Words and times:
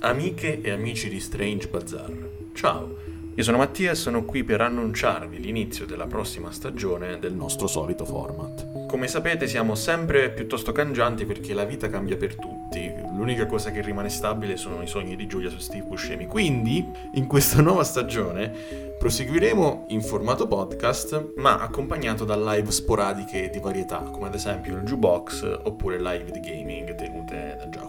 amiche 0.00 0.60
e 0.62 0.70
amici 0.70 1.08
di 1.10 1.20
Strange 1.20 1.68
Bazaar. 1.68 2.28
Ciao, 2.54 2.96
io 3.34 3.42
sono 3.42 3.58
Mattia 3.58 3.90
e 3.90 3.94
sono 3.94 4.24
qui 4.24 4.44
per 4.44 4.62
annunciarvi 4.62 5.38
l'inizio 5.40 5.84
della 5.84 6.06
prossima 6.06 6.50
stagione 6.52 7.18
del 7.18 7.34
nostro 7.34 7.66
solito 7.66 8.06
format. 8.06 8.86
Come 8.86 9.08
sapete 9.08 9.46
siamo 9.46 9.74
sempre 9.74 10.30
piuttosto 10.30 10.72
cangianti 10.72 11.26
perché 11.26 11.52
la 11.52 11.64
vita 11.64 11.90
cambia 11.90 12.16
per 12.16 12.34
tutti, 12.34 12.90
l'unica 13.14 13.46
cosa 13.46 13.70
che 13.70 13.82
rimane 13.82 14.08
stabile 14.08 14.56
sono 14.56 14.82
i 14.82 14.86
sogni 14.86 15.16
di 15.16 15.26
Giulia 15.26 15.50
su 15.50 15.58
Steve 15.58 15.84
Buscemi, 15.84 16.26
quindi 16.26 16.84
in 17.14 17.26
questa 17.26 17.60
nuova 17.60 17.84
stagione 17.84 18.50
proseguiremo 18.98 19.86
in 19.88 20.00
formato 20.00 20.48
podcast 20.48 21.34
ma 21.36 21.60
accompagnato 21.60 22.24
da 22.24 22.36
live 22.36 22.70
sporadiche 22.70 23.50
di 23.50 23.58
varietà 23.58 23.98
come 23.98 24.28
ad 24.28 24.34
esempio 24.34 24.76
il 24.76 24.82
jukebox 24.82 25.60
oppure 25.64 26.00
live 26.00 26.30
di 26.30 26.40
gaming 26.40 26.94
tenute 26.94 27.56
da 27.58 27.68
Giacomo. 27.68 27.79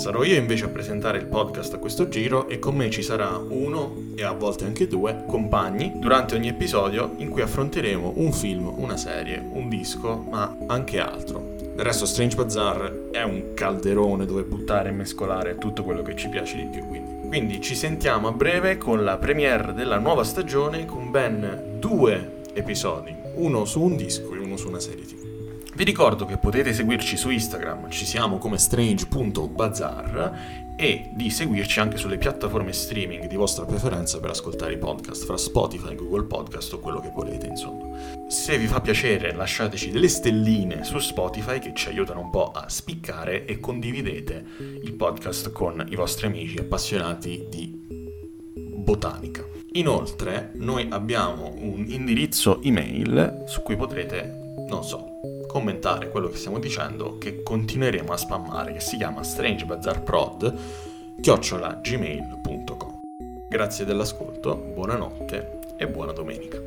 Sarò 0.00 0.24
io 0.24 0.36
invece 0.36 0.64
a 0.64 0.68
presentare 0.68 1.18
il 1.18 1.26
podcast 1.26 1.74
a 1.74 1.78
questo 1.78 2.08
giro 2.08 2.48
e 2.48 2.58
con 2.58 2.74
me 2.74 2.88
ci 2.88 3.02
sarà 3.02 3.36
uno 3.36 4.12
e 4.14 4.24
a 4.24 4.32
volte 4.32 4.64
anche 4.64 4.88
due 4.88 5.24
compagni 5.26 5.92
durante 5.96 6.36
ogni 6.36 6.48
episodio 6.48 7.12
in 7.18 7.28
cui 7.28 7.42
affronteremo 7.42 8.14
un 8.16 8.32
film, 8.32 8.72
una 8.78 8.96
serie, 8.96 9.46
un 9.52 9.68
disco, 9.68 10.24
ma 10.30 10.56
anche 10.68 11.00
altro. 11.00 11.54
Del 11.74 11.84
resto 11.84 12.06
Strange 12.06 12.34
Bazaar 12.34 13.08
è 13.10 13.22
un 13.22 13.52
calderone 13.52 14.24
dove 14.24 14.44
buttare 14.44 14.88
e 14.88 14.92
mescolare 14.92 15.58
tutto 15.58 15.84
quello 15.84 16.00
che 16.00 16.16
ci 16.16 16.30
piace 16.30 16.56
di 16.56 16.64
più, 16.64 16.86
quindi. 16.86 17.28
quindi 17.28 17.60
ci 17.60 17.74
sentiamo 17.74 18.26
a 18.28 18.32
breve 18.32 18.78
con 18.78 19.04
la 19.04 19.18
premiere 19.18 19.74
della 19.74 19.98
nuova 19.98 20.24
stagione 20.24 20.86
con 20.86 21.10
ben 21.10 21.76
due 21.78 22.38
episodi, 22.54 23.14
uno 23.34 23.66
su 23.66 23.82
un 23.82 23.96
disco 23.96 24.32
e 24.32 24.38
uno 24.38 24.56
su 24.56 24.66
una 24.66 24.80
serie 24.80 25.04
TV. 25.04 25.39
Vi 25.72 25.84
ricordo 25.84 26.26
che 26.26 26.36
potete 26.36 26.72
seguirci 26.72 27.16
su 27.16 27.30
Instagram, 27.30 27.90
ci 27.90 28.04
siamo 28.04 28.38
come 28.38 28.58
strange.bazar 28.58 30.74
e 30.76 31.10
di 31.12 31.30
seguirci 31.30 31.78
anche 31.78 31.96
sulle 31.96 32.18
piattaforme 32.18 32.72
streaming 32.72 33.26
di 33.26 33.36
vostra 33.36 33.64
preferenza 33.64 34.18
per 34.18 34.30
ascoltare 34.30 34.72
i 34.72 34.78
podcast, 34.78 35.24
fra 35.24 35.36
Spotify, 35.36 35.94
Google 35.94 36.24
Podcast 36.24 36.72
o 36.72 36.80
quello 36.80 37.00
che 37.00 37.12
volete, 37.14 37.46
insomma. 37.46 37.96
Se 38.28 38.58
vi 38.58 38.66
fa 38.66 38.80
piacere 38.80 39.32
lasciateci 39.32 39.90
delle 39.90 40.08
stelline 40.08 40.84
su 40.84 40.98
Spotify 40.98 41.60
che 41.60 41.72
ci 41.74 41.88
aiutano 41.88 42.20
un 42.20 42.30
po' 42.30 42.50
a 42.50 42.68
spiccare 42.68 43.44
e 43.44 43.60
condividete 43.60 44.44
il 44.82 44.92
podcast 44.94 45.52
con 45.52 45.86
i 45.88 45.94
vostri 45.94 46.26
amici 46.26 46.58
appassionati 46.58 47.46
di 47.48 48.08
botanica. 48.74 49.46
Inoltre, 49.72 50.50
noi 50.54 50.88
abbiamo 50.90 51.54
un 51.56 51.84
indirizzo 51.86 52.60
email 52.62 53.44
su 53.46 53.62
cui 53.62 53.76
potrete, 53.76 54.49
non 54.70 54.84
so, 54.84 55.18
commentare 55.48 56.10
quello 56.10 56.28
che 56.28 56.36
stiamo 56.36 56.60
dicendo, 56.60 57.18
che 57.18 57.42
continueremo 57.42 58.12
a 58.12 58.16
spammare, 58.16 58.72
che 58.72 58.80
si 58.80 58.96
chiama 58.96 59.22
strangebazarprod, 59.22 60.58
chiocciola 61.20 61.80
gmail.com. 61.82 62.98
Grazie 63.48 63.84
dell'ascolto, 63.84 64.54
buonanotte 64.54 65.58
e 65.76 65.88
buona 65.88 66.12
domenica. 66.12 66.58